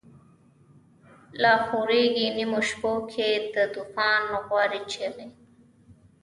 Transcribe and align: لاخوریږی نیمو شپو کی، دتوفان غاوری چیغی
لاخوریږی 1.41 2.27
نیمو 2.37 2.61
شپو 2.67 2.91
کی، 3.11 3.29
دتوفان 3.53 4.21
غاوری 4.31 4.81
چیغی 4.91 5.27